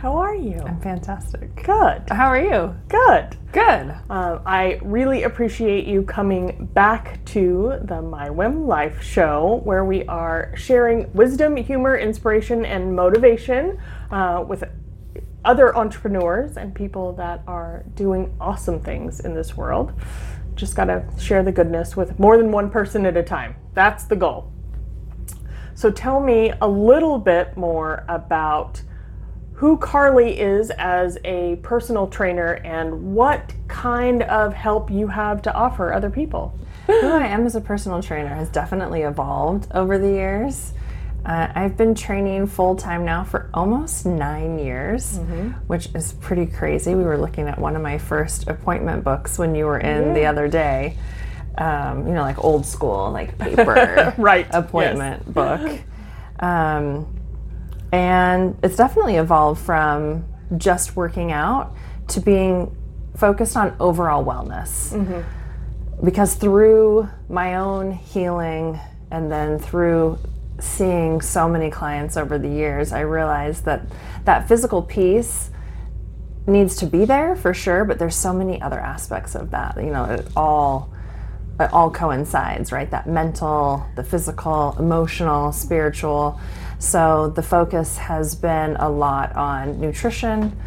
[0.00, 0.58] How are you?
[0.62, 1.54] I'm fantastic.
[1.56, 2.04] Good.
[2.08, 2.74] How are you?
[2.88, 3.36] Good.
[3.52, 3.94] Good.
[4.08, 10.06] Um, I really appreciate you coming back to the My Whim Life show, where we
[10.06, 13.78] are sharing wisdom, humor, inspiration, and motivation
[14.10, 14.64] uh, with
[15.44, 19.92] other entrepreneurs and people that are doing awesome things in this world.
[20.54, 23.54] Just got to share the goodness with more than one person at a time.
[23.74, 24.50] That's the goal.
[25.74, 28.80] So tell me a little bit more about
[29.60, 35.52] who Carly is as a personal trainer and what kind of help you have to
[35.52, 36.58] offer other people.
[36.86, 40.72] Who I am as a personal trainer has definitely evolved over the years.
[41.26, 45.48] Uh, I've been training full time now for almost nine years, mm-hmm.
[45.66, 46.94] which is pretty crazy.
[46.94, 50.14] We were looking at one of my first appointment books when you were in yeah.
[50.14, 50.96] the other day.
[51.58, 54.46] Um, you know, like old school, like paper right.
[54.52, 55.34] appointment yes.
[55.34, 55.80] book.
[56.42, 57.19] Um,
[57.92, 60.24] and it's definitely evolved from
[60.56, 61.74] just working out
[62.08, 62.76] to being
[63.16, 64.92] focused on overall wellness.
[64.92, 66.04] Mm-hmm.
[66.04, 68.80] Because through my own healing
[69.10, 70.18] and then through
[70.58, 73.82] seeing so many clients over the years, I realized that
[74.24, 75.50] that physical piece
[76.46, 79.76] needs to be there for sure, but there's so many other aspects of that.
[79.76, 80.92] You know, it all
[81.60, 82.90] it all coincides, right?
[82.90, 86.40] That mental, the physical, emotional, spiritual.
[86.80, 90.58] So the focus has been a lot on nutrition,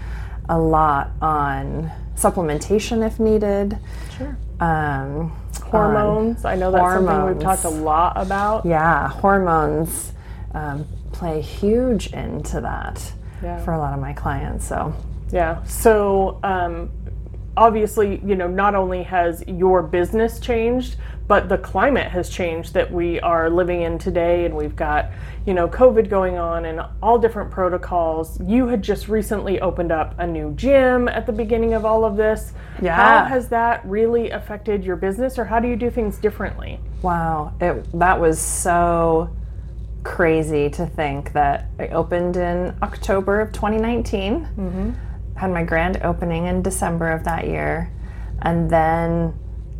[0.47, 3.80] a lot on supplementation if needed.
[4.16, 4.38] Sure.
[4.59, 5.31] Um,
[5.64, 6.45] hormones.
[6.45, 7.08] I know that's hormones.
[7.08, 8.64] something we've talked a lot about.
[8.64, 10.14] Yeah, hormones
[10.53, 13.64] um, play huge into that yeah.
[13.66, 14.67] for a lot of my clients.
[14.67, 14.94] So.
[15.31, 15.64] Yeah.
[15.64, 16.91] So um,
[17.58, 20.95] obviously, you know, not only has your business changed,
[21.27, 25.11] but the climate has changed that we are living in today and we've got
[25.45, 28.39] you know covid going on and all different protocols.
[28.41, 32.16] You had just recently opened up a new gym at the beginning of all of
[32.17, 32.53] this.
[32.81, 32.95] Yeah.
[32.95, 36.79] How has that really affected your business or how do you do things differently?
[37.01, 37.53] Wow.
[37.59, 39.35] It, that was so
[40.03, 44.91] crazy to think that i opened in october of 2019 mm-hmm.
[45.38, 47.89] had my grand opening in december of that year.
[48.41, 49.33] And then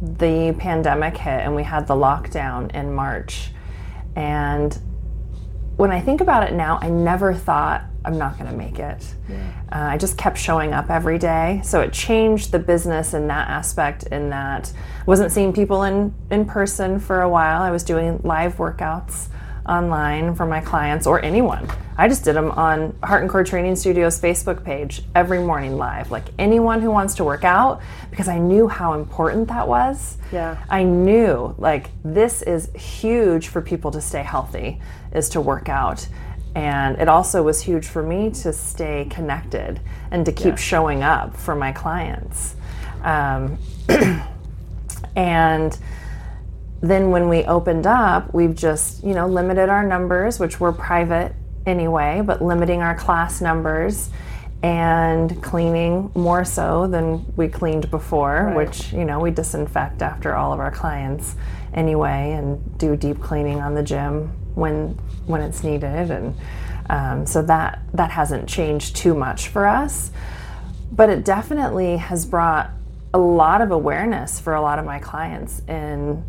[0.04, 3.52] the pandemic hit and we had the lockdown in March.
[4.16, 4.78] And
[5.78, 9.16] when I think about it now, I never thought I'm not going to make it.
[9.30, 9.52] Yeah.
[9.72, 11.62] Uh, I just kept showing up every day.
[11.64, 16.14] So it changed the business in that aspect, in that I wasn't seeing people in,
[16.30, 17.62] in person for a while.
[17.62, 19.30] I was doing live workouts
[19.68, 21.70] online for my clients or anyone.
[21.98, 26.10] I just did them on Heart and Core Training Studios Facebook page every morning live.
[26.10, 30.18] Like anyone who wants to work out because I knew how important that was.
[30.32, 30.64] Yeah.
[30.70, 34.82] I knew like this is huge for people to stay healthy
[35.14, 36.08] is to work out.
[36.56, 39.80] And it also was huge for me to stay connected
[40.12, 40.56] and to keep yeah.
[40.56, 42.56] showing up for my clients.
[43.04, 43.58] Um,
[45.16, 45.78] and
[46.82, 51.34] then when we opened up, we've just, you know, limited our numbers, which were private
[51.66, 54.10] anyway, but limiting our class numbers
[54.62, 58.56] and cleaning more so than we cleaned before, right.
[58.56, 61.36] which, you know, we disinfect after all of our clients
[61.74, 64.90] anyway and do deep cleaning on the gym when
[65.26, 66.36] when it's needed and
[66.90, 70.12] um, so that that hasn't changed too much for us
[70.92, 72.70] but it definitely has brought
[73.14, 76.24] a lot of awareness for a lot of my clients in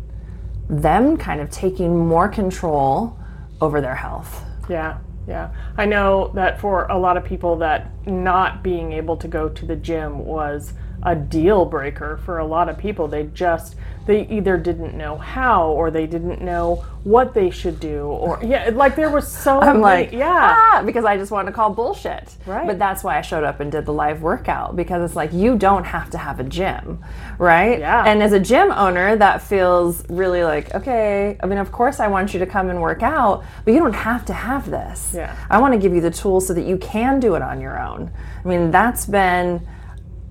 [0.69, 3.17] them kind of taking more control
[3.61, 4.43] over their health.
[4.67, 5.51] Yeah, yeah.
[5.77, 9.65] I know that for a lot of people that not being able to go to
[9.65, 10.73] the gym was
[11.05, 13.07] a deal breaker for a lot of people.
[13.07, 18.05] They just they either didn't know how or they didn't know what they should do
[18.05, 20.55] or yeah like there was so I'm many, like yeah.
[20.57, 22.35] Ah, because I just wanted to call bullshit.
[22.45, 22.67] Right.
[22.67, 25.57] But that's why I showed up and did the live workout because it's like you
[25.57, 27.03] don't have to have a gym
[27.37, 27.79] right?
[27.79, 28.05] Yeah.
[28.05, 32.07] And as a gym owner that feels really like okay I mean of course I
[32.07, 35.13] want you to come and work out but you don't have to have this.
[35.15, 35.35] Yeah.
[35.49, 37.79] I want to give you the tools so that you can do it on your
[37.79, 38.11] own.
[38.43, 39.67] I mean that's been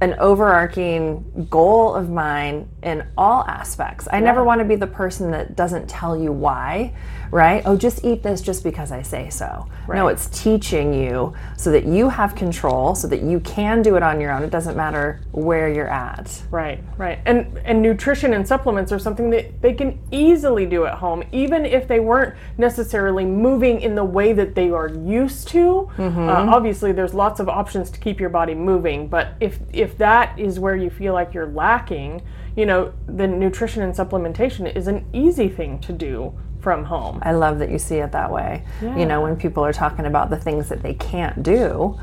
[0.04, 4.06] an overarching goal of mine in all aspects.
[4.08, 4.24] I yeah.
[4.24, 6.94] never want to be the person that doesn't tell you why,
[7.30, 7.62] right?
[7.64, 9.66] Oh, just eat this just because I say so.
[9.86, 9.96] Right.
[9.96, 14.02] No, it's teaching you so that you have control, so that you can do it
[14.02, 14.42] on your own.
[14.42, 16.42] It doesn't matter where you're at.
[16.50, 17.18] Right, right.
[17.24, 21.64] And and nutrition and supplements are something that they can easily do at home, even
[21.64, 25.90] if they weren't necessarily moving in the way that they are used to.
[25.96, 26.28] Mm-hmm.
[26.28, 30.38] Uh, obviously, there's lots of options to keep your body moving, but if if that
[30.38, 32.22] is where you feel like you're lacking,
[32.56, 37.18] you know, the nutrition and supplementation is an easy thing to do from home.
[37.22, 38.64] I love that you see it that way.
[38.80, 38.96] Yeah.
[38.96, 41.98] You know, when people are talking about the things that they can't do,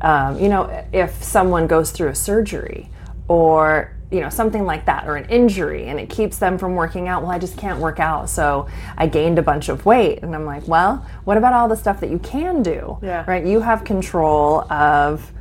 [0.00, 2.90] um, you know, if someone goes through a surgery
[3.28, 7.08] or you know something like that or an injury and it keeps them from working
[7.08, 10.34] out well i just can't work out so i gained a bunch of weight and
[10.36, 13.24] i'm like well what about all the stuff that you can do Yeah.
[13.26, 15.32] right you have control of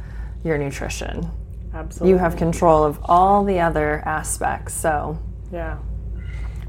[0.46, 1.30] your nutrition
[1.74, 2.10] Absolutely.
[2.12, 5.18] you have control of all the other aspects so
[5.52, 5.78] Yeah.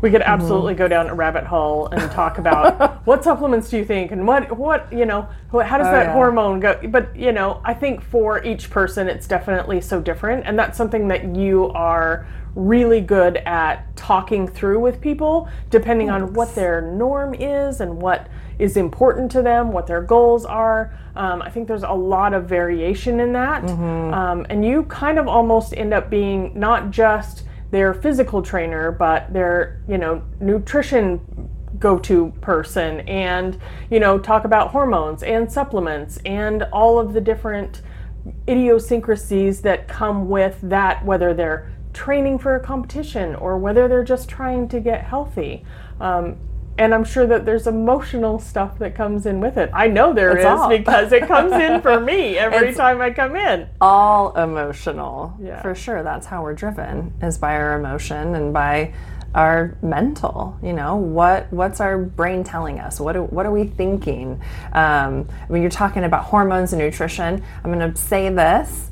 [0.01, 0.83] We could absolutely mm-hmm.
[0.83, 4.55] go down a rabbit hole and talk about what supplements do you think and what
[4.55, 6.13] what you know how does oh, that yeah.
[6.13, 10.59] hormone go but you know I think for each person it's definitely so different and
[10.59, 16.55] that's something that you are really good at talking through with people depending on what
[16.55, 18.29] their norm is and what
[18.59, 20.93] is important to them what their goals are.
[21.17, 23.65] Um, I think there's a lot of variation in that.
[24.15, 29.33] Um, and you kind of almost end up being not just their physical trainer, but
[29.33, 31.21] their, you know, nutrition
[31.79, 33.59] go-to person and,
[33.91, 37.83] you know, talk about hormones and supplements and all of the different
[38.49, 44.29] idiosyncrasies that come with that, whether they're training for a competition or whether they're just
[44.29, 45.65] trying to get healthy.
[46.01, 46.37] Um,
[46.79, 49.71] and I'm sure that there's emotional stuff that comes in with it.
[49.73, 50.69] I know there is It's all.
[50.69, 53.69] because it comes in for me every It's- time I come in.
[53.81, 55.61] all emotional Yeah.
[55.63, 58.93] for sure that's how we're driven is by our emotion and by
[59.35, 63.65] our mental you know what what's our brain telling us what, do, what are we
[63.65, 64.41] thinking
[64.75, 68.91] um, when you're talking about hormones and nutrition i'm going to say this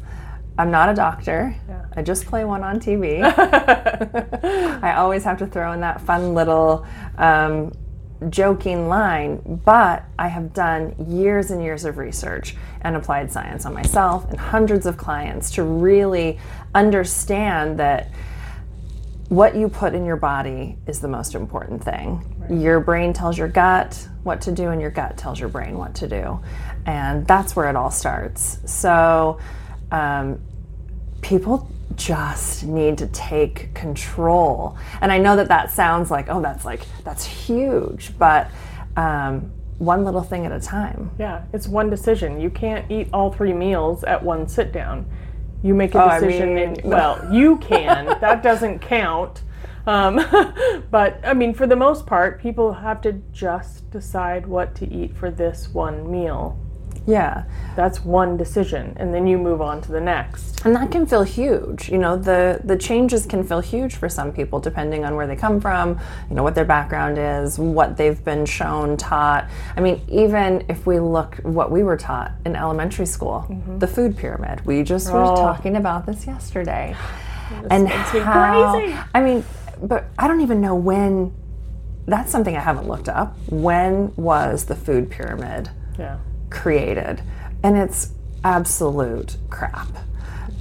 [0.59, 1.85] i'm not a doctor Yeah.
[1.97, 3.23] i just play one on tv
[4.83, 6.85] I always have to throw in that fun little
[7.17, 7.73] um,
[8.31, 13.75] joking line, but I have done years and years of research and applied science on
[13.75, 16.41] myself and hundreds of clients to really
[16.75, 18.11] understand that
[19.29, 22.21] what you put in your body is the most important thing.
[22.51, 25.95] Your brain tells your gut what to do, and your gut tells your brain what
[25.97, 26.41] to do.
[26.87, 28.59] And that's where it all starts.
[28.67, 29.39] So,
[29.93, 30.41] um,
[31.21, 34.77] people just need to take control.
[35.01, 38.51] And I know that that sounds like, oh, that's like, that's huge, but
[38.97, 41.11] um, one little thing at a time.
[41.19, 42.41] Yeah, it's one decision.
[42.41, 45.07] You can't eat all three meals at one sit down.
[45.63, 48.07] You make a Oh, I decision, mean- and well, you can.
[48.21, 49.43] that doesn't count.
[49.87, 50.17] Um,
[50.91, 55.15] but I mean, for the most part, people have to just decide what to eat
[55.17, 56.59] for this one meal.
[57.07, 57.45] Yeah.
[57.75, 60.65] That's one decision, and then you move on to the next.
[60.65, 61.89] And that can feel huge.
[61.89, 65.37] You know, the the changes can feel huge for some people depending on where they
[65.37, 69.49] come from, you know, what their background is, what they've been shown, taught.
[69.77, 73.79] I mean, even if we look what we were taught in elementary school, mm-hmm.
[73.79, 74.65] the food pyramid.
[74.67, 75.37] We just were Oh.
[75.37, 76.95] talking about this yesterday.
[77.71, 78.97] and makes me how crazy.
[79.15, 79.45] I mean,
[79.83, 81.35] but I don't even know when
[82.07, 83.37] that's something I haven't looked up.
[83.49, 85.71] When was the food pyramid?
[85.99, 86.19] Yeah.
[86.53, 87.23] Created,
[87.63, 88.13] and it's
[88.45, 89.89] absolute crap.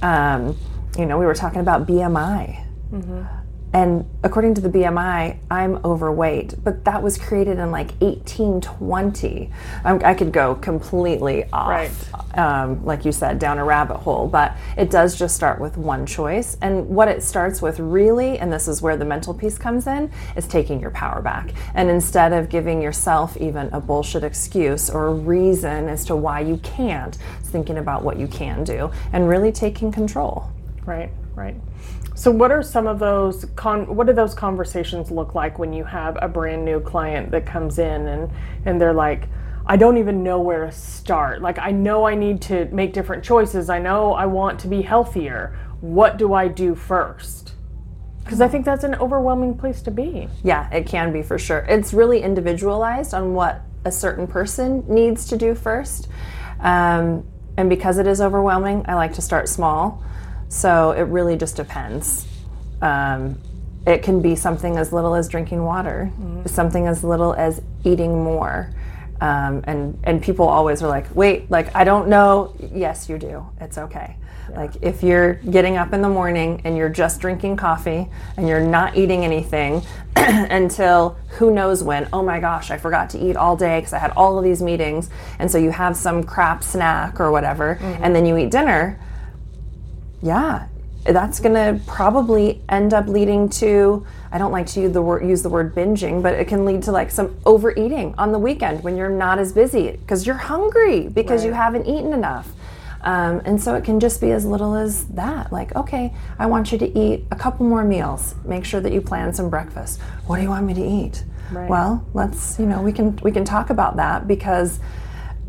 [0.02, 0.56] Um,
[0.98, 2.64] you know, we were talking about BMI.
[3.74, 9.50] And according to the BMI, I'm overweight, but that was created in like 1820.
[9.84, 12.38] Um, I could go completely off, Right.
[12.38, 16.04] um, like you said, down a rabbit hole, but it does just start with one
[16.04, 16.58] choice.
[16.60, 20.10] And what it starts with, really, and this is where the mental piece comes in,
[20.36, 21.52] is taking your power back.
[21.74, 26.40] And instead of giving yourself even a bullshit excuse or a reason as to why
[26.40, 30.50] you can't, thinking about what you can do and really taking control.
[30.84, 31.56] Right, right.
[32.14, 33.44] So, what are some of those?
[33.56, 37.46] Con- what do those conversations look like when you have a brand new client that
[37.46, 38.30] comes in and
[38.64, 39.28] and they're like,
[39.64, 41.40] I don't even know where to start.
[41.40, 43.70] Like, I know I need to make different choices.
[43.70, 45.56] I know I want to be healthier.
[45.80, 47.52] What do I do first?
[48.24, 50.28] Because I think that's an overwhelming place to be.
[50.42, 51.60] Yeah, it can be for sure.
[51.68, 56.08] It's really individualized on what a certain person needs to do first.
[56.60, 60.02] Um, and because it is overwhelming, I like to start small.
[60.52, 62.26] So it really just depends.
[62.82, 63.38] Um,
[63.86, 66.12] it can be something as little as drinking water,
[66.44, 68.70] something as little as eating more.
[69.22, 72.54] Um, and and people always are like, wait, like I don't know.
[72.72, 73.46] Yes, you do.
[73.62, 74.16] It's okay.
[74.54, 78.60] Like if you're getting up in the morning and you're just drinking coffee and you're
[78.60, 79.82] not eating anything
[80.16, 82.08] until who knows when.
[82.12, 84.60] Oh my gosh, I forgot to eat all day because I had all of these
[84.60, 88.98] meetings, and so you have some crap snack or whatever, and then you eat dinner.
[90.22, 90.68] Yeah,
[91.04, 95.26] that's going to probably end up leading to I don't like to use the word
[95.26, 98.82] use the word binging, but it can lead to like some overeating on the weekend
[98.82, 102.50] when you're not as busy because you're hungry because you haven't eaten enough.
[103.02, 105.52] Um, and so it can just be as little as that.
[105.52, 108.36] Like, okay, I want you to eat a couple more meals.
[108.44, 110.00] Make sure that you plan some breakfast.
[110.26, 111.24] What do you want me to eat?
[111.50, 111.68] Right.
[111.68, 114.80] Well, let's you know we can we can talk about that because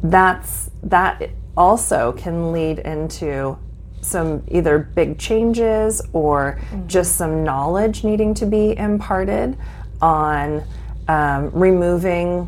[0.02, 3.58] that's that also can lead into
[4.04, 9.58] some either big changes or just some knowledge needing to be imparted
[10.02, 10.64] on
[11.08, 12.48] um, removing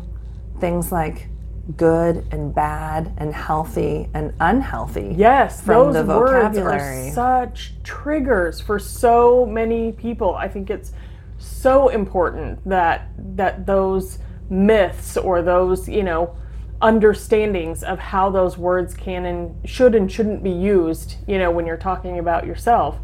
[0.60, 1.28] things like
[1.76, 5.14] good and bad and healthy and unhealthy.
[5.16, 7.06] Yes, from those the vocabulary.
[7.06, 10.34] words are such triggers for so many people.
[10.36, 10.92] I think it's
[11.38, 16.36] so important that that those myths or those, you know,
[16.80, 21.66] understandings of how those words can and should and shouldn't be used, you know, when
[21.66, 22.98] you're talking about yourself.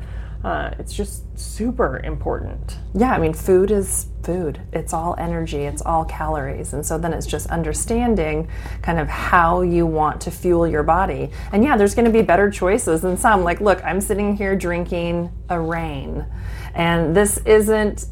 [0.44, 2.78] Uh, it's just super important.
[2.94, 4.60] Yeah, I mean, food is food.
[4.72, 6.72] It's all energy, it's all calories.
[6.72, 8.48] And so then it's just understanding
[8.82, 11.30] kind of how you want to fuel your body.
[11.52, 13.44] And yeah, there's going to be better choices than some.
[13.44, 16.26] Like, look, I'm sitting here drinking a Reign,
[16.74, 18.06] and this isn't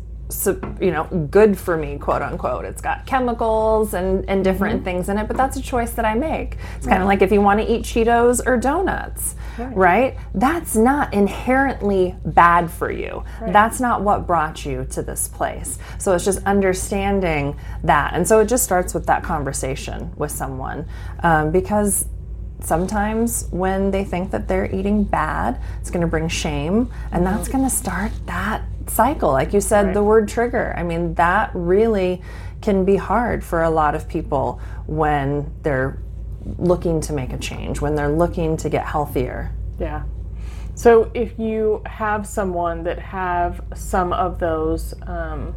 [0.81, 2.65] you know good for me quote unquote.
[2.65, 6.15] It's got chemicals and and different things in it but that's a choice that i
[6.15, 6.57] make.
[6.77, 11.13] It's kind of like if you want to eat cheetos or donuts right, that's not
[11.13, 13.25] inherently bad for you.
[13.41, 15.79] That's not what brought you to this place.
[15.99, 18.15] So it's just understanding that.
[18.15, 20.87] And so it just starts with that conversation with someone
[21.23, 22.07] um, because
[22.61, 27.49] sometimes when they think that they're eating bad, it's going to bring shame, and that's
[27.49, 29.31] going to start that cycle.
[29.31, 30.75] Like you said, the word trigger.
[30.77, 32.23] I mean, that really
[32.61, 35.99] can be hard for a lot of people when they're
[36.59, 39.55] looking to make a change, when they're looking to get healthier.
[39.79, 40.03] Yeah.
[40.75, 45.55] So if you have someone that have some of those um,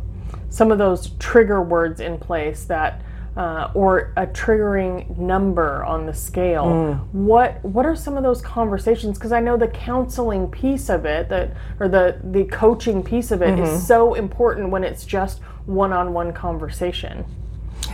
[0.49, 3.01] some of those trigger words in place that
[3.35, 7.07] uh, or a triggering number on the scale, mm.
[7.13, 9.17] what what are some of those conversations?
[9.17, 13.41] Because I know the counseling piece of it, that or the the coaching piece of
[13.41, 13.77] it, is mm-hmm.
[13.79, 17.25] so important when it's just one-on-one conversation.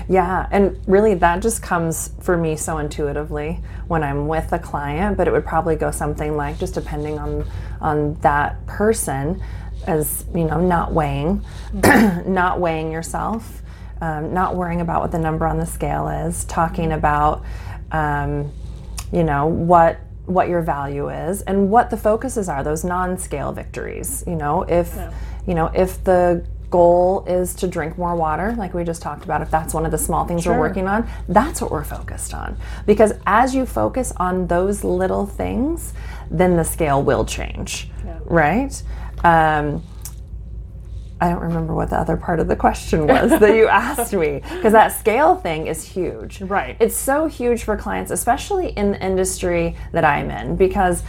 [0.08, 5.18] Yeah, and really that just comes for me so intuitively when I'm with a client,
[5.18, 7.46] but it would probably go something like just depending on
[7.80, 9.42] on that person
[9.88, 11.44] as, you know, not weighing,
[11.74, 12.34] mm-hmm.
[12.34, 13.62] not weighing yourself,
[14.02, 17.44] um, not worrying about what the number on the scale is, talking about
[17.92, 18.52] um,
[19.12, 24.24] you know, what what your value is and what the focuses are, those non-scale victories.
[24.28, 24.96] You know, if
[25.48, 29.42] you know, if the goal is to drink more water, like we just talked about,
[29.42, 32.56] if that's one of the small things we're working on, that's what we're focused on.
[32.86, 35.94] Because as you focus on those little things,
[36.30, 37.90] then the scale will change,
[38.26, 38.84] right?
[39.24, 39.82] Um,
[41.22, 44.42] I don't remember what the other part of the question was that you asked me
[44.56, 46.42] because that scale thing is huge.
[46.42, 46.78] Right.
[46.80, 51.04] It's so huge for clients, especially in the industry that I'm in, because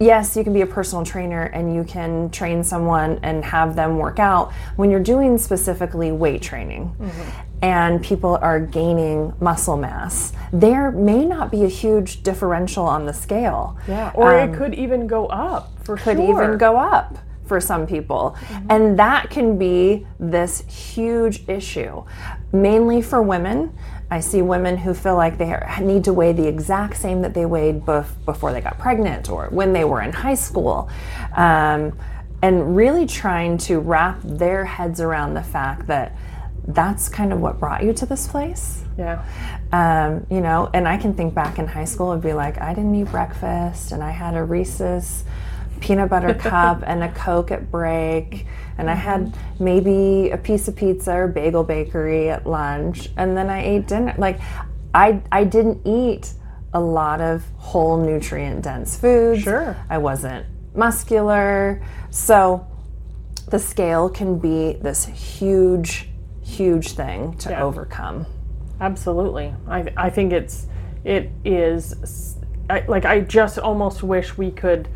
[0.00, 3.96] yes, you can be a personal trainer and you can train someone and have them
[3.98, 6.94] work out when you're doing specifically weight training.
[6.98, 7.30] Mm-hmm.
[7.62, 10.32] And people are gaining muscle mass.
[10.52, 13.78] There may not be a huge differential on the scale.
[13.88, 14.10] Yeah.
[14.14, 16.30] Or it um, could even go up for Could sure.
[16.30, 18.36] even go up for some people.
[18.70, 22.04] And that can be this huge issue,
[22.52, 23.76] mainly for women.
[24.10, 27.46] I see women who feel like they need to weigh the exact same that they
[27.46, 30.88] weighed bef- before they got pregnant or when they were in high school.
[31.34, 31.98] Um,
[32.42, 36.14] and really trying to wrap their heads around the fact that
[36.68, 38.84] that's kind of what brought you to this place.
[38.98, 39.24] Yeah.
[39.72, 42.74] Um, you know, and I can think back in high school and be like, I
[42.74, 45.24] didn't eat breakfast and I had a Reese's
[45.84, 48.46] peanut butter cup and a Coke at break.
[48.78, 53.10] And I had maybe a piece of pizza or bagel bakery at lunch.
[53.16, 54.14] And then I ate dinner.
[54.18, 54.40] Like,
[54.94, 56.32] I, I didn't eat
[56.72, 59.42] a lot of whole nutrient dense foods.
[59.42, 59.76] Sure.
[59.88, 61.82] I wasn't muscular.
[62.10, 62.66] So
[63.48, 66.08] the scale can be this huge,
[66.42, 67.62] huge thing to Yeah.
[67.62, 68.26] overcome.
[68.80, 69.54] Absolutely.
[69.68, 70.66] I, I think it's
[71.04, 72.36] it is
[72.70, 74.88] I, like I just almost wish we could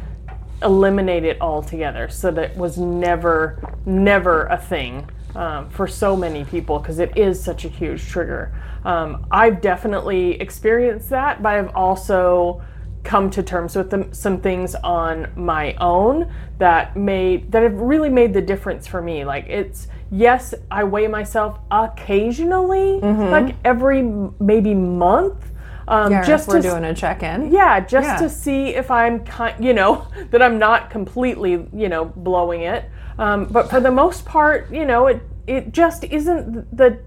[0.63, 6.45] eliminate it altogether so that it was never never a thing um, for so many
[6.45, 8.53] people because it is such a huge trigger.
[8.85, 12.63] Um, I've definitely experienced that, but I've also
[13.05, 18.11] come to terms with them, some things on my own that made that have really
[18.11, 19.25] made the difference for me.
[19.25, 23.01] Like it's yes, I weigh myself occasionally,
[23.31, 24.03] like every
[24.41, 25.48] maybe month,
[25.89, 27.51] um, Yeah, just if we're to doing a check-in.
[27.51, 28.17] yeah, just Yeah.
[28.19, 29.25] to see if I'm,
[29.59, 32.85] you know, that I'm not completely, you know, blowing it.
[33.19, 36.99] Um, but for the most part, you know, it it just isn't the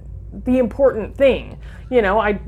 [0.46, 1.58] the important thing.
[1.90, 2.40] You know, I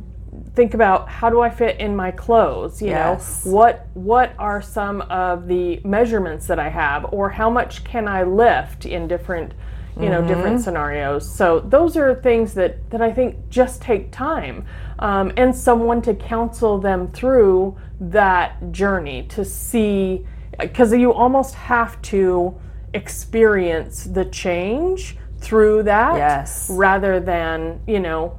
[0.55, 2.81] think about how do I fit in my clothes.
[2.81, 3.45] You Yes.
[3.45, 8.07] know, what what are some of the measurements that I have, or how much can
[8.07, 9.53] I lift in different,
[9.99, 11.29] you know, different scenarios.
[11.29, 14.65] So those are things that that I think just take time,
[14.99, 20.25] um, and someone to counsel them through that journey to see,
[20.59, 22.59] because you almost have to
[22.93, 26.69] experience the change through that, Yes.
[26.71, 28.37] rather than you know,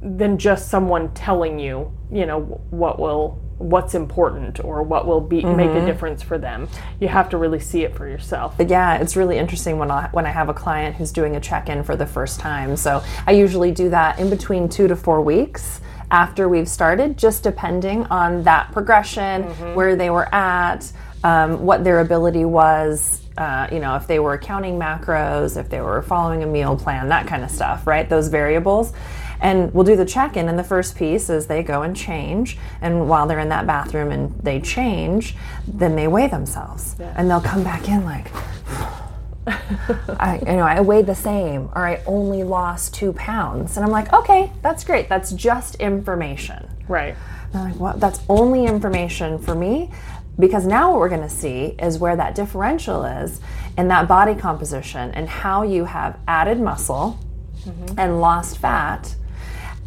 [0.00, 2.40] than just someone telling you, you know,
[2.70, 6.68] what will what's important or what will be make a difference for them.
[7.00, 8.54] You have to really see it for yourself.
[8.58, 11.82] Yeah, it's really interesting when I when I have a client who's doing a check-in
[11.82, 12.76] for the first time.
[12.76, 17.42] So I usually do that in between two to four weeks after we've started, just
[17.42, 19.42] depending on that progression,
[19.74, 20.90] where they were at,
[21.24, 23.20] um, what their ability was.
[23.36, 27.08] Uh, you know, if they were counting macros, if they were following a meal plan,
[27.08, 28.08] that kind of stuff, right?
[28.08, 28.92] Those variables.
[29.40, 32.58] And we'll do the check in, and the first piece is they go and change.
[32.80, 36.96] And while they're in that bathroom and they change, then they weigh themselves.
[36.98, 38.30] And they'll come back in like,
[39.46, 43.76] I, you know, I weighed the same, or I only lost two pounds.
[43.76, 45.08] And I'm like, okay, that's great.
[45.08, 46.68] That's just information.
[46.88, 47.14] Right.
[47.52, 49.90] And I'm like, well, that's only information for me
[50.38, 53.40] because now what we're going to see is where that differential is
[53.76, 57.18] in that body composition and how you have added muscle
[57.64, 57.98] mm-hmm.
[57.98, 59.14] and lost fat,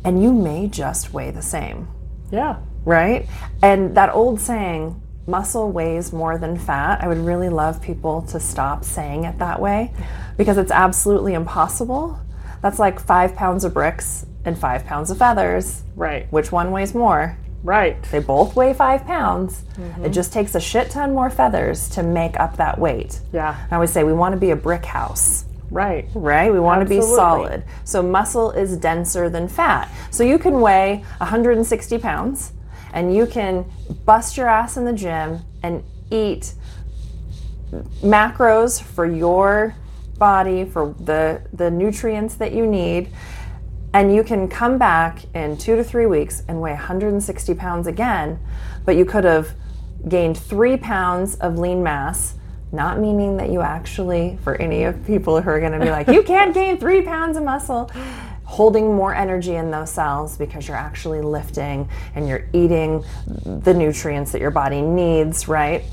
[0.03, 1.87] and you may just weigh the same
[2.31, 2.57] Yeah.
[2.85, 3.27] right?
[3.61, 8.39] And that old saying, muscle weighs more than fat, I would really love people to
[8.39, 9.93] stop saying it that way
[10.37, 12.19] because it's absolutely impossible.
[12.61, 15.83] That's like five pounds of bricks and five pounds of feathers.
[15.95, 16.31] Right.
[16.31, 17.37] Which one weighs more?
[17.63, 18.01] Right.
[18.03, 19.61] They both weigh five pounds.
[19.61, 20.11] It mm-hmm.
[20.11, 23.19] just takes a shit ton more feathers to make up that weight.
[23.31, 23.55] Yeah.
[23.69, 26.05] I always say we want to be a brick house Right.
[26.13, 26.51] right?
[26.51, 27.63] We want to be solid.
[27.85, 29.89] So muscle is denser than fat.
[30.11, 32.51] So you can weigh 160 pounds
[32.93, 33.65] and you can
[34.05, 36.53] bust your ass in the gym and eat
[38.03, 39.73] macros for your
[40.17, 43.09] body, for the, the nutrients that you need.
[43.93, 48.39] And you can come back in two to three weeks and weigh 160 pounds again,
[48.85, 49.53] but you could have
[50.07, 52.35] gained three pounds of lean mass
[52.71, 56.07] not meaning that you actually, for any of people who are going to be like,
[56.07, 57.91] you can't gain three pounds of muscle,
[58.45, 63.03] holding more energy in those cells because you're actually lifting and you're eating
[63.45, 65.83] the nutrients that your body needs, right?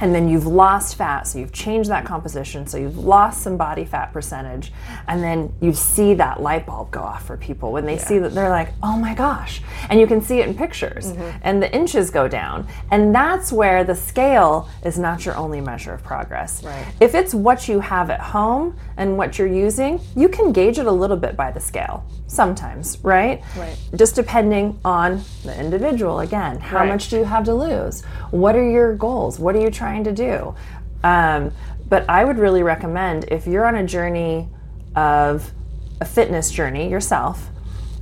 [0.00, 3.84] And then you've lost fat, so you've changed that composition, so you've lost some body
[3.84, 4.72] fat percentage,
[5.06, 8.34] and then you see that light bulb go off for people when they see that
[8.34, 9.62] they're like, oh my gosh.
[9.88, 11.38] And you can see it in pictures, mm-hmm.
[11.42, 12.66] and the inches go down.
[12.90, 16.62] And that's where the scale is not your only measure of progress.
[16.64, 16.86] Right.
[17.00, 20.86] If it's what you have at home and what you're using, you can gauge it
[20.86, 23.42] a little bit by the scale sometimes, right?
[23.56, 23.76] Right.
[23.96, 26.20] Just depending on the individual.
[26.20, 26.88] Again, how Right.
[26.88, 28.02] much do you have to lose?
[28.30, 29.38] What are your goals?
[29.38, 30.54] What are you trying to do?
[31.02, 31.52] Um,
[31.88, 34.48] but I would really recommend if you're on a journey
[34.96, 35.52] of
[36.00, 37.48] a fitness journey yourself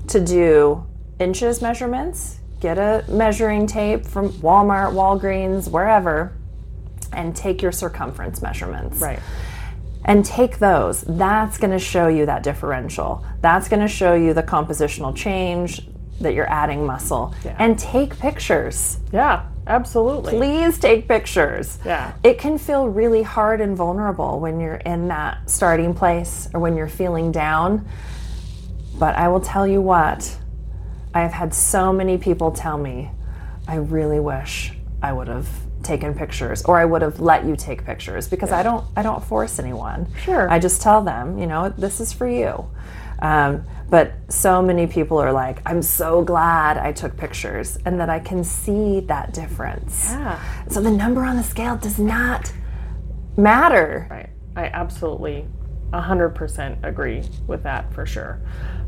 [0.09, 0.85] to do
[1.19, 6.33] inches measurements, get a measuring tape from Walmart, Walgreens, wherever,
[7.13, 9.19] and take your circumference measurements Right.
[10.05, 11.03] And take those.
[11.03, 13.25] That's going to show you that differential.
[13.41, 15.81] That's going to show you the compositional change
[16.21, 17.35] that you're adding muscle.
[17.59, 18.99] And take pictures.
[19.13, 19.47] Yeah.
[19.67, 20.33] Absolutely.
[20.33, 21.79] Please take pictures.
[21.85, 22.15] Yeah.
[22.25, 26.77] It can feel really hard and vulnerable when you're in that starting place or when
[26.77, 27.87] you're feeling down.
[28.99, 30.37] But I will tell you what,
[31.15, 33.11] I have had so many people tell me,
[33.69, 35.49] I really wish I would have
[35.83, 39.23] taken pictures or I would have let you take pictures because I don't I don't
[39.25, 40.07] force anyone.
[40.25, 40.51] Sure.
[40.51, 42.69] I just tell them, you know, this is for you.
[43.21, 48.09] Um, but so many people are like, I'm so glad I took pictures and that
[48.09, 50.07] I can see that difference.
[50.09, 50.41] Yeah.
[50.69, 52.53] So the number on the scale does not
[53.37, 54.09] matter.
[54.11, 54.31] Right.
[54.57, 55.47] I absolutely
[55.93, 58.41] 100% agree with that for sure.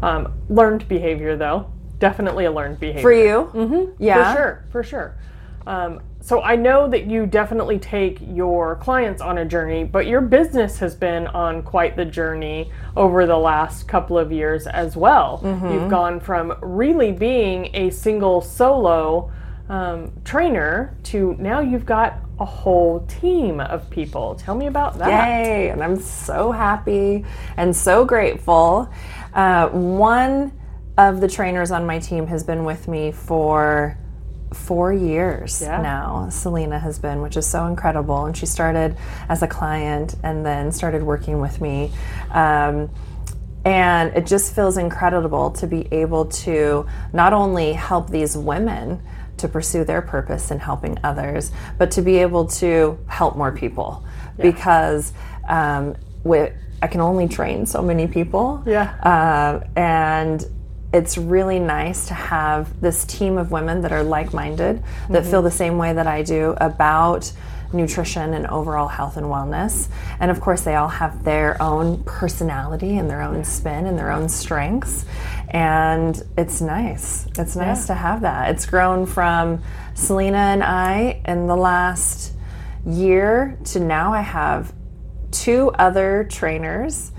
[0.02, 1.70] Um, learned behavior, though.
[1.98, 3.02] Definitely a learned behavior.
[3.02, 3.50] For you?
[3.52, 4.02] Mm-hmm.
[4.02, 4.32] Yeah.
[4.32, 5.18] For sure, for sure.
[5.66, 10.20] Um, so I know that you definitely take your clients on a journey, but your
[10.20, 15.40] business has been on quite the journey over the last couple of years as well.
[15.42, 15.70] Mm-hmm.
[15.70, 19.32] You've gone from really being a single solo
[19.68, 24.34] um, trainer to now you've got a whole team of people.
[24.34, 25.46] Tell me about that.
[25.46, 25.68] Yay!
[25.68, 27.24] And I'm so happy
[27.56, 28.90] and so grateful.
[29.32, 30.52] Uh, one
[30.98, 33.98] of the trainers on my team has been with me for
[34.52, 35.80] four years Yeah.
[35.80, 36.28] now.
[36.30, 38.26] Selena has been, which is so incredible.
[38.26, 38.96] And she started
[39.28, 41.92] as a client and then started working with me.
[42.30, 42.90] Um,
[43.64, 49.02] and it just feels incredible to be able to not only help these women
[49.38, 54.04] to pursue their purpose in helping others, but to be able to help more people.
[54.36, 55.12] Because
[55.48, 56.52] um, with
[56.82, 58.62] I can only train so many people.
[58.66, 58.94] Yeah.
[59.02, 60.44] Uh, and
[60.94, 64.80] it's really nice to have this team of women that are like minded,
[65.10, 65.44] that feel mm-hmm.
[65.44, 67.32] the same way that I do about
[67.72, 69.88] nutrition and overall health and wellness.
[70.20, 74.12] And of course, they all have their own personality and their own spin and their
[74.12, 75.04] own strengths.
[75.48, 77.26] And it's nice.
[77.36, 77.94] It's nice Yeah.
[77.94, 78.50] to have that.
[78.50, 79.62] It's grown from
[79.94, 82.34] Selena and I in the last
[82.86, 84.72] year to now I have
[85.32, 87.10] two other trainers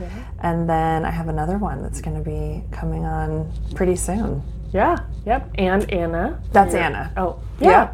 [0.46, 4.44] and then I have another one that's going to be coming on pretty soon.
[4.72, 4.96] Yeah.
[5.26, 5.50] Yep.
[5.56, 6.40] And Anna.
[6.52, 7.12] That's Your- Anna.
[7.18, 7.40] Oh.
[7.60, 7.70] Yeah.
[7.70, 7.94] Yeah.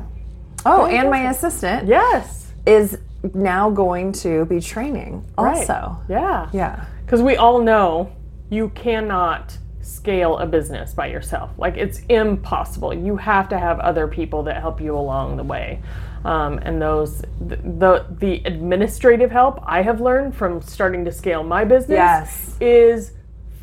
[0.65, 2.51] Oh, and my assistant Yes.
[2.65, 2.97] is
[3.33, 5.59] now going to be training Right.
[5.59, 5.95] also.
[6.09, 6.49] Yeah.
[6.51, 6.83] Yeah.
[7.05, 8.11] Because we all know
[8.49, 11.51] you cannot scale a business by yourself.
[11.57, 12.93] Like it's impossible.
[12.93, 15.81] You have to have other people that help you along the way.
[16.23, 21.43] Um, and those the, the the administrative help I have learned from starting to scale
[21.43, 22.57] my business Yes.
[22.61, 23.13] is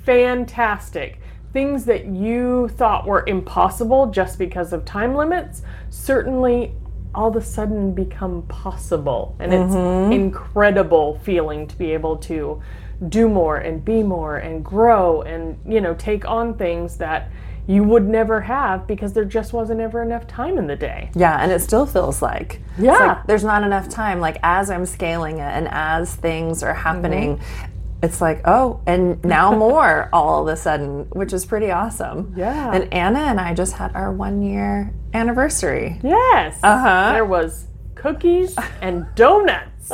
[0.05, 1.21] fantastic.
[1.53, 6.73] Things that you thought were impossible just because of time limits certainly
[7.15, 9.35] all of a sudden become possible.
[9.39, 9.75] And it's
[10.15, 12.63] incredible feeling to be able to
[13.09, 17.31] do more and be more and grow and, you know, take on things that
[17.67, 21.11] you would never have because there just wasn't ever enough time in the day.
[21.15, 22.93] Yeah, and it still feels like Yeah.
[22.93, 24.21] like there's not enough time.
[24.21, 27.41] Like as I'm scaling it and as things are happening,
[28.03, 32.33] it's like oh, and now more all of a sudden, which is pretty awesome.
[32.39, 32.73] Yeah.
[32.73, 36.01] And Anna and I just had our one year anniversary.
[36.03, 36.59] Yes.
[36.63, 37.13] Uh-huh.
[37.13, 37.67] There was
[37.99, 39.91] cookies and donuts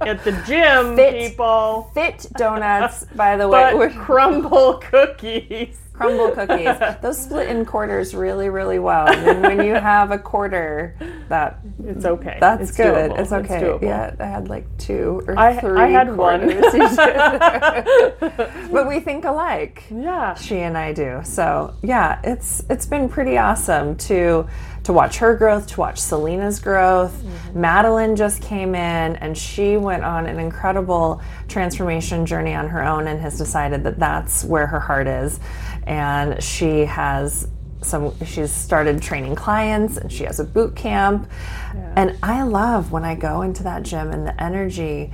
[0.00, 1.30] at the gym, Fit.
[1.30, 1.90] people.
[1.94, 5.76] Fit donuts, by the way, But Crumbl cookies.
[5.94, 6.98] Crumbl cookies.
[7.02, 9.06] Those split in quarters really, really well.
[9.08, 10.96] And when you have a quarter,
[11.28, 12.38] that It's okay.
[12.40, 13.10] that's It's good.
[13.10, 13.18] doable.
[13.18, 13.60] It's okay.
[13.60, 13.82] doable.
[13.82, 15.78] yeah, I had like two or I, three.
[15.78, 16.46] I had one.
[18.72, 19.84] but we think alike.
[19.90, 20.34] yeah.
[20.34, 21.20] She and I do.
[21.24, 24.46] So yeah, it's it's been pretty awesome to
[24.84, 27.14] to watch her growth, to watch Selena's growth.
[27.22, 27.60] Mm-hmm.
[27.60, 33.06] Madeline just came in and she went on an incredible transformation journey on her own
[33.06, 35.40] and has decided that that's where her heart is.
[35.86, 37.48] And she has
[37.82, 41.30] some she's started training clients and she has a boot camp.
[41.96, 45.12] And I love when I go into that gym and the energy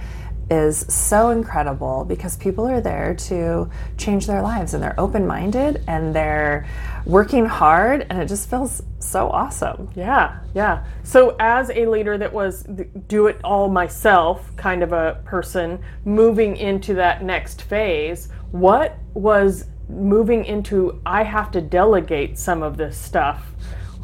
[0.50, 5.82] is so incredible because people are there to change their lives and they're open minded
[5.88, 6.66] and they're
[7.04, 9.88] working hard and it just feels so awesome.
[9.94, 10.84] Yeah, yeah.
[11.02, 12.64] So, as a leader that was
[13.08, 19.66] do it all myself kind of a person moving into that next phase, what was
[19.88, 23.46] moving into I have to delegate some of this stuff?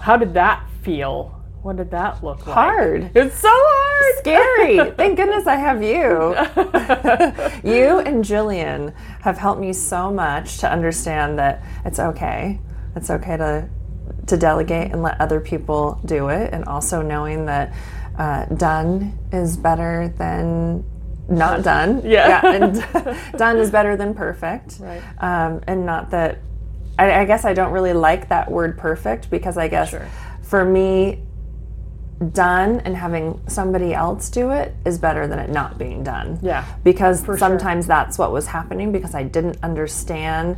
[0.01, 1.42] How did that feel?
[1.63, 2.55] What did that look like?
[2.55, 3.11] Hard.
[3.15, 4.19] It's so hard.
[4.19, 4.91] Scary.
[4.97, 6.35] Thank goodness I have you.
[7.71, 12.59] you and Jillian have helped me so much to understand that it's okay.
[12.97, 13.69] It's okay to
[14.27, 17.73] to delegate and let other people do it, and also knowing that
[18.19, 20.85] uh, done is better than
[21.29, 22.03] not done.
[22.05, 22.41] Yeah.
[22.45, 22.75] and
[23.39, 24.79] done is better than perfect.
[24.81, 25.03] Right.
[25.19, 26.39] Um, and not that.
[26.99, 30.07] I, I guess I don't really like that word perfect because I guess Sure.
[30.43, 31.23] for me
[32.31, 36.39] done and having somebody else do it is better than it not being done.
[36.43, 40.57] Yeah, Because sometimes that's what was happening because I didn't understand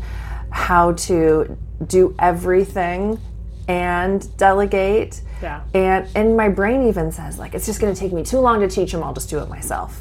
[0.50, 3.18] how to do everything
[3.68, 5.22] and delegate.
[5.42, 5.62] Yeah.
[5.74, 8.61] And and my brain even says like it's just going to take me too long
[8.61, 9.03] to teach them.
[9.03, 10.00] I'll just do it myself.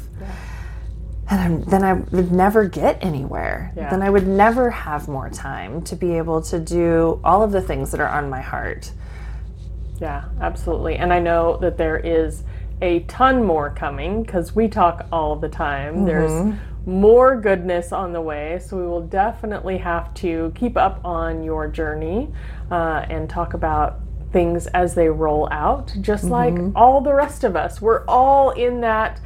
[1.30, 3.72] And I'm, then I would never get anywhere.
[3.74, 3.88] Yeah.
[3.88, 7.62] Then I would never have more time to be able to do all of the
[7.62, 8.92] things that are on my heart.
[10.00, 10.96] Yeah, absolutely.
[10.96, 12.42] And I know that there is
[12.82, 16.04] a ton more coming because we talk all the time.
[16.04, 16.54] There's
[16.86, 18.58] more goodness on the way.
[18.58, 22.30] So we will definitely have to keep up on your journey
[22.70, 24.00] uh, and talk about
[24.32, 27.80] things as they roll out, just like all the rest of us.
[27.80, 29.20] We're all in that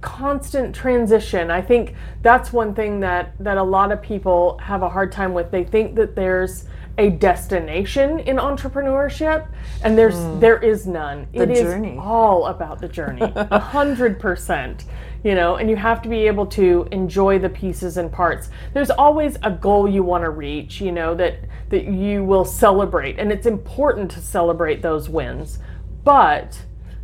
[0.00, 1.50] constant transition.
[1.50, 5.34] I think that's one thing that that a lot of people have a hard time
[5.34, 5.50] with.
[5.50, 6.64] They think that there's
[6.98, 9.48] a destination in entrepreneurship
[9.82, 10.40] and there's hmm.
[10.40, 11.26] there is none.
[11.32, 11.98] It is journey.
[12.00, 13.22] all about the journey.
[13.34, 14.84] A hundred percent.
[15.22, 18.48] You know, and you have to be able to enjoy the pieces and parts.
[18.74, 23.18] There's always a goal you want to reach, you know, that that you will celebrate.
[23.18, 25.58] And it's important to celebrate those wins.
[26.04, 26.60] But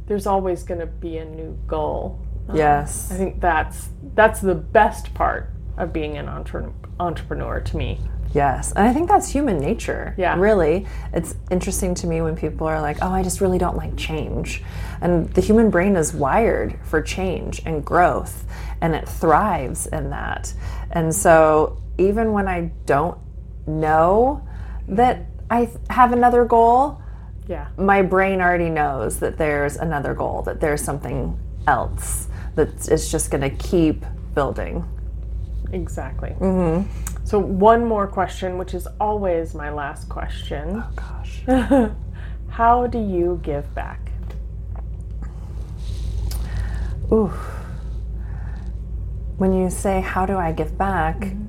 [0.06, 2.20] there's always going to be a new goal.
[2.48, 3.10] Um, yes.
[3.10, 8.00] I think that's that's the best part of being an entre- entrepreneur to me.
[8.32, 8.72] Yes.
[8.72, 10.14] And I think that's human nature.
[10.16, 10.38] Yeah.
[10.38, 10.86] Really.
[11.12, 14.62] It's interesting to me when people are like, oh, I just really don't like change.
[15.00, 18.44] And the human brain is wired for change and growth,
[18.80, 20.52] and it thrives in that.
[20.90, 23.18] And so even when I don't
[23.66, 24.46] know
[24.88, 27.00] that I have another goal,
[27.48, 27.68] Yeah.
[27.76, 33.30] my brain already knows that there's another goal, that there's something else that is just
[33.30, 34.84] going to keep building.
[35.72, 36.30] Exactly.
[36.40, 37.11] Mm-hmm.
[37.24, 40.82] So, one more question, which is always my last question.
[40.84, 41.90] Oh, gosh.
[42.48, 44.00] How do you give back?
[47.10, 47.32] Ooh.
[49.38, 51.18] When you say, How do I give back?
[51.18, 51.46] Mm-hmm.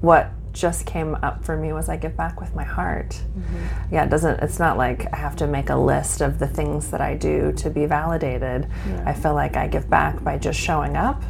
[0.00, 3.10] What just came up for me was I give back with my heart.
[3.10, 3.94] Mm-hmm.
[3.94, 6.90] Yeah, it doesn't, it's not like I have to make a list of the things
[6.90, 8.68] that I do to be validated.
[9.04, 11.22] I feel like I give back by just showing up,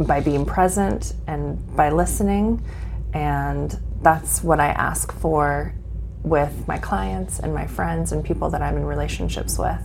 [0.00, 2.64] by being present, and by listening.
[3.12, 5.74] And that's what I ask for
[6.22, 9.80] with my clients and my friends and people that I'm in relationships with,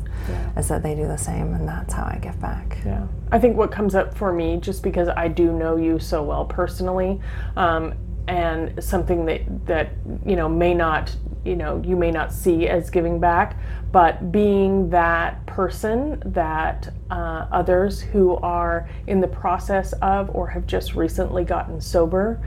[0.57, 1.53] is that they do the same.
[1.53, 2.77] And that's how I give back.
[2.85, 3.07] Yeah.
[3.31, 6.45] I think what comes up for me, just because I do know you so well
[6.45, 7.21] personally,
[7.55, 7.93] um,
[8.27, 9.91] and something that that
[10.25, 13.57] you know may not you know you may not see as giving back,
[13.91, 20.65] but being that person that uh, others who are in the process of or have
[20.65, 22.41] just recently gotten sober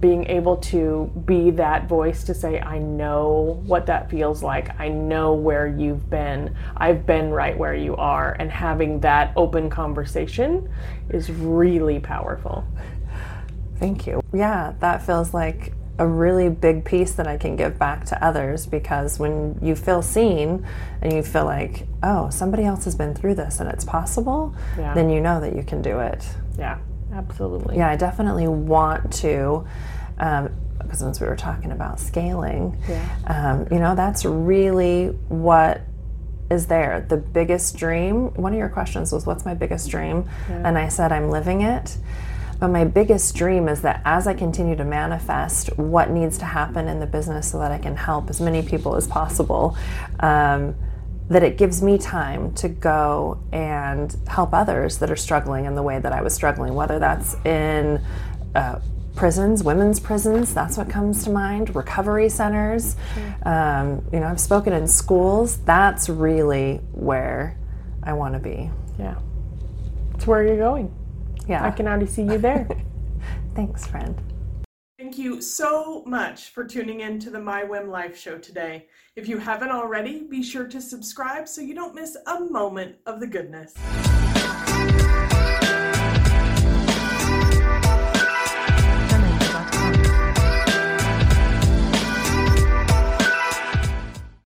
[0.00, 4.78] being able to be that voice to say, I know what that feels like.
[4.80, 6.56] I know where you've been.
[6.76, 8.36] I've been right where you are.
[8.38, 10.68] And having that open conversation
[11.10, 12.64] is really powerful.
[13.78, 14.20] Thank you.
[14.32, 18.66] Yeah, that feels like a really big piece that I can give back to others
[18.66, 20.66] because when you feel seen
[21.00, 24.92] and you feel like, oh, somebody else has been through this and it's possible, Yeah.
[24.94, 26.26] then you know that you can do it.
[26.58, 26.78] Yeah,
[27.14, 27.76] absolutely.
[27.76, 29.64] Yeah, I definitely want to.
[30.18, 30.50] Um,
[30.82, 33.00] because since we were talking about scaling, Yeah.
[33.26, 35.80] um, you know, that's really what
[36.50, 37.06] is there.
[37.08, 40.28] The biggest dream, one of your questions was, What's my biggest dream?
[40.50, 41.96] And I said, I'm living it.
[42.64, 46.88] But my biggest dream is that as I continue to manifest what needs to happen
[46.88, 49.76] in the business so that I can help as many people as possible,
[50.20, 50.74] um,
[51.28, 55.82] that it gives me time to go and help others that are struggling in the
[55.82, 58.00] way that I was struggling, whether that's in
[58.54, 58.80] uh,
[59.14, 62.96] prisons, women's prisons, that's what comes to mind, recovery centers.
[63.42, 65.58] Um, you know, I've spoken in schools.
[65.66, 67.58] That's really where
[68.02, 68.70] I want to be.
[68.98, 69.18] Yeah.
[70.14, 70.90] It's where you're going.
[71.46, 71.64] Yeah.
[71.64, 72.66] I can already see you there.
[73.54, 74.20] Thanks, friend.
[74.98, 78.86] Thank you so much for tuning in to the My Whim Life show today.
[79.16, 83.20] If you haven't already, be sure to subscribe so you don't miss a moment of
[83.20, 83.74] the goodness.